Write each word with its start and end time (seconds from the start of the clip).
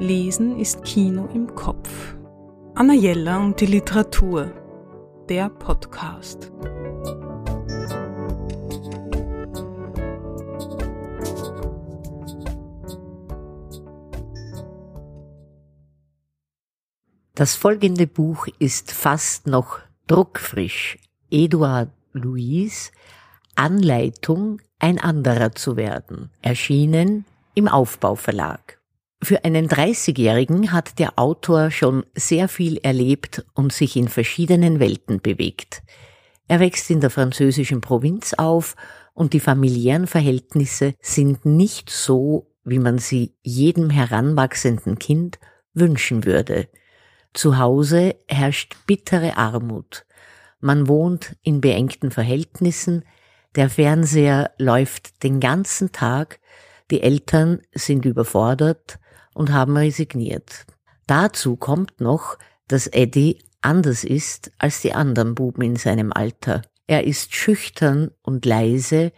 Lesen 0.00 0.58
ist 0.58 0.82
Kino 0.82 1.28
im 1.32 1.54
Kopf. 1.54 2.16
Anna 2.74 2.94
Jella 2.94 3.38
und 3.38 3.60
die 3.60 3.66
Literatur. 3.66 4.52
Der 5.28 5.48
Podcast. 5.48 6.50
Das 17.36 17.54
folgende 17.54 18.08
Buch 18.08 18.48
ist 18.58 18.90
fast 18.90 19.46
noch 19.46 19.78
druckfrisch. 20.08 20.98
Eduard 21.30 21.92
Louis 22.12 22.90
Anleitung, 23.54 24.60
ein 24.80 24.98
anderer 24.98 25.52
zu 25.52 25.76
werden. 25.76 26.32
Erschienen 26.42 27.26
im 27.54 27.68
Aufbauverlag. 27.68 28.80
Für 29.22 29.44
einen 29.44 29.68
30-Jährigen 29.68 30.72
hat 30.72 30.98
der 30.98 31.18
Autor 31.18 31.70
schon 31.70 32.04
sehr 32.14 32.48
viel 32.48 32.78
erlebt 32.78 33.44
und 33.54 33.72
sich 33.72 33.96
in 33.96 34.08
verschiedenen 34.08 34.80
Welten 34.80 35.20
bewegt. 35.22 35.82
Er 36.46 36.60
wächst 36.60 36.90
in 36.90 37.00
der 37.00 37.10
französischen 37.10 37.80
Provinz 37.80 38.34
auf 38.34 38.76
und 39.14 39.32
die 39.32 39.40
familiären 39.40 40.06
Verhältnisse 40.06 40.94
sind 41.00 41.46
nicht 41.46 41.88
so, 41.88 42.50
wie 42.64 42.78
man 42.78 42.98
sie 42.98 43.34
jedem 43.42 43.88
heranwachsenden 43.88 44.98
Kind 44.98 45.38
wünschen 45.72 46.24
würde. 46.24 46.68
Zu 47.32 47.58
Hause 47.58 48.16
herrscht 48.28 48.76
bittere 48.86 49.36
Armut. 49.36 50.04
Man 50.60 50.86
wohnt 50.86 51.36
in 51.42 51.60
beengten 51.60 52.10
Verhältnissen, 52.10 53.04
der 53.54 53.70
Fernseher 53.70 54.50
läuft 54.58 55.22
den 55.22 55.40
ganzen 55.40 55.92
Tag, 55.92 56.40
die 56.90 57.02
Eltern 57.02 57.62
sind 57.72 58.04
überfordert 58.04 58.98
und 59.34 59.52
haben 59.52 59.76
resigniert. 59.76 60.64
Dazu 61.06 61.56
kommt 61.56 62.00
noch, 62.00 62.38
dass 62.68 62.86
Eddie 62.86 63.38
anders 63.60 64.04
ist 64.04 64.52
als 64.58 64.80
die 64.80 64.94
anderen 64.94 65.34
Buben 65.34 65.62
in 65.62 65.76
seinem 65.76 66.12
Alter. 66.12 66.62
Er 66.86 67.04
ist 67.04 67.34
schüchtern 67.34 68.10
und 68.22 68.46
leise, 68.46 69.12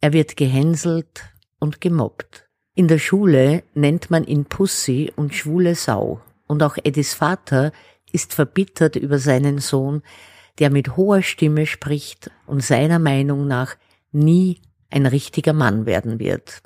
er 0.00 0.12
wird 0.12 0.36
gehänselt 0.36 1.22
und 1.58 1.80
gemobbt. 1.80 2.48
In 2.74 2.88
der 2.88 2.98
Schule 2.98 3.62
nennt 3.74 4.10
man 4.10 4.24
ihn 4.24 4.46
Pussy 4.46 5.12
und 5.14 5.34
schwule 5.34 5.74
Sau. 5.74 6.20
Und 6.46 6.62
auch 6.62 6.76
Eddies 6.82 7.14
Vater 7.14 7.72
ist 8.12 8.34
verbittert 8.34 8.96
über 8.96 9.18
seinen 9.18 9.58
Sohn, 9.58 10.02
der 10.58 10.70
mit 10.70 10.96
hoher 10.96 11.22
Stimme 11.22 11.66
spricht 11.66 12.30
und 12.46 12.62
seiner 12.62 12.98
Meinung 12.98 13.46
nach 13.46 13.76
nie 14.10 14.60
ein 14.90 15.06
richtiger 15.06 15.52
Mann 15.52 15.86
werden 15.86 16.18
wird. 16.18 16.62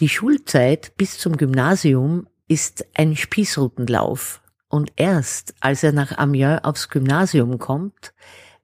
Die 0.00 0.08
Schulzeit 0.08 0.96
bis 0.96 1.18
zum 1.18 1.36
Gymnasium 1.36 2.26
ist 2.48 2.86
ein 2.94 3.16
Spießrutenlauf 3.16 4.42
und 4.68 4.92
erst 4.96 5.54
als 5.60 5.82
er 5.82 5.92
nach 5.92 6.18
Amiens 6.18 6.64
aufs 6.64 6.88
Gymnasium 6.88 7.58
kommt, 7.58 8.12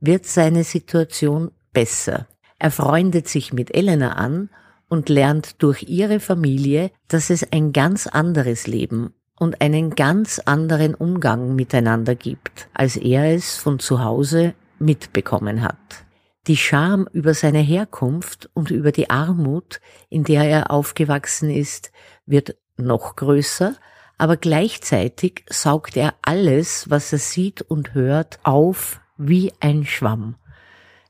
wird 0.00 0.26
seine 0.26 0.64
Situation 0.64 1.50
besser. 1.72 2.26
Er 2.58 2.70
freundet 2.70 3.28
sich 3.28 3.52
mit 3.52 3.74
Elena 3.74 4.12
an 4.12 4.50
und 4.88 5.08
lernt 5.08 5.62
durch 5.62 5.84
ihre 5.84 6.20
Familie, 6.20 6.90
dass 7.08 7.30
es 7.30 7.52
ein 7.52 7.72
ganz 7.72 8.06
anderes 8.06 8.66
Leben 8.66 9.14
und 9.38 9.60
einen 9.60 9.94
ganz 9.94 10.40
anderen 10.40 10.94
Umgang 10.94 11.54
miteinander 11.54 12.14
gibt, 12.14 12.68
als 12.74 12.96
er 12.96 13.34
es 13.34 13.56
von 13.56 13.78
zu 13.78 14.02
Hause 14.02 14.54
mitbekommen 14.78 15.62
hat. 15.62 16.04
Die 16.46 16.56
Scham 16.56 17.06
über 17.12 17.34
seine 17.34 17.60
Herkunft 17.60 18.50
und 18.52 18.70
über 18.70 18.92
die 18.92 19.10
Armut, 19.10 19.80
in 20.08 20.24
der 20.24 20.44
er 20.44 20.70
aufgewachsen 20.70 21.50
ist, 21.50 21.92
wird 22.26 22.56
noch 22.80 23.16
größer, 23.16 23.74
aber 24.18 24.36
gleichzeitig 24.36 25.44
saugt 25.48 25.96
er 25.96 26.14
alles, 26.22 26.90
was 26.90 27.12
er 27.12 27.18
sieht 27.18 27.62
und 27.62 27.94
hört, 27.94 28.38
auf 28.42 29.00
wie 29.16 29.52
ein 29.60 29.84
Schwamm. 29.86 30.36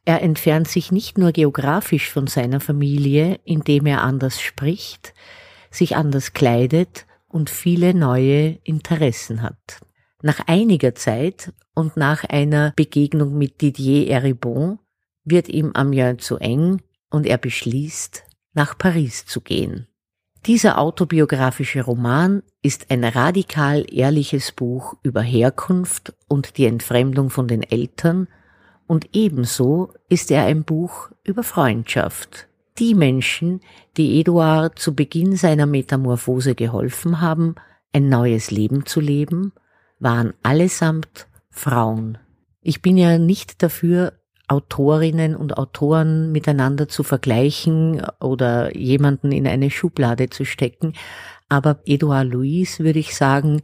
Er 0.04 0.22
entfernt 0.22 0.68
sich 0.68 0.92
nicht 0.92 1.18
nur 1.18 1.32
geografisch 1.32 2.10
von 2.10 2.26
seiner 2.26 2.60
Familie, 2.60 3.40
indem 3.44 3.86
er 3.86 4.02
anders 4.02 4.40
spricht, 4.40 5.14
sich 5.70 5.96
anders 5.96 6.32
kleidet 6.32 7.06
und 7.28 7.50
viele 7.50 7.94
neue 7.94 8.58
Interessen 8.64 9.42
hat. 9.42 9.80
Nach 10.22 10.40
einiger 10.46 10.94
Zeit 10.94 11.52
und 11.74 11.96
nach 11.96 12.24
einer 12.24 12.72
Begegnung 12.76 13.38
mit 13.38 13.60
Didier 13.60 14.08
Eribon 14.08 14.78
wird 15.24 15.48
ihm 15.48 15.72
Amiens 15.74 16.24
zu 16.24 16.36
eng 16.36 16.82
und 17.10 17.26
er 17.26 17.38
beschließt, 17.38 18.24
nach 18.52 18.76
Paris 18.76 19.26
zu 19.26 19.40
gehen. 19.40 19.86
Dieser 20.46 20.78
autobiografische 20.78 21.82
Roman 21.82 22.42
ist 22.62 22.90
ein 22.90 23.04
radikal 23.04 23.84
ehrliches 23.92 24.52
Buch 24.52 24.94
über 25.02 25.20
Herkunft 25.20 26.14
und 26.28 26.56
die 26.56 26.64
Entfremdung 26.64 27.28
von 27.28 27.46
den 27.46 27.62
Eltern 27.62 28.26
und 28.86 29.10
ebenso 29.12 29.92
ist 30.08 30.30
er 30.30 30.46
ein 30.46 30.64
Buch 30.64 31.10
über 31.22 31.42
Freundschaft. 31.42 32.48
Die 32.78 32.94
Menschen, 32.94 33.60
die 33.98 34.18
Eduard 34.18 34.78
zu 34.78 34.94
Beginn 34.94 35.36
seiner 35.36 35.66
Metamorphose 35.66 36.54
geholfen 36.54 37.20
haben, 37.20 37.56
ein 37.92 38.08
neues 38.08 38.50
Leben 38.50 38.86
zu 38.86 39.00
leben, 39.00 39.52
waren 39.98 40.32
allesamt 40.42 41.28
Frauen. 41.50 42.16
Ich 42.62 42.80
bin 42.80 42.96
ja 42.96 43.18
nicht 43.18 43.62
dafür, 43.62 44.14
Autorinnen 44.50 45.36
und 45.36 45.56
Autoren 45.56 46.32
miteinander 46.32 46.88
zu 46.88 47.04
vergleichen 47.04 48.02
oder 48.18 48.76
jemanden 48.76 49.30
in 49.30 49.46
eine 49.46 49.70
Schublade 49.70 50.28
zu 50.28 50.44
stecken. 50.44 50.94
Aber 51.48 51.80
Edouard 51.86 52.26
Louis, 52.26 52.80
würde 52.80 52.98
ich 52.98 53.14
sagen, 53.14 53.62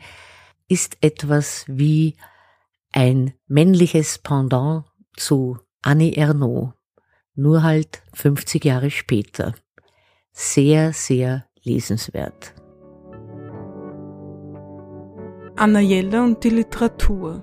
ist 0.68 0.96
etwas 1.00 1.64
wie 1.66 2.16
ein 2.92 3.34
männliches 3.48 4.18
Pendant 4.18 4.84
zu 5.16 5.58
Annie 5.82 6.16
Ernaux, 6.16 6.72
nur 7.34 7.64
halt 7.64 8.02
50 8.14 8.64
Jahre 8.64 8.90
später. 8.92 9.54
Sehr, 10.32 10.92
sehr 10.92 11.46
lesenswert. 11.64 12.54
Anna 15.56 15.80
Jelle 15.80 16.22
und 16.22 16.44
die 16.44 16.50
Literatur 16.50 17.42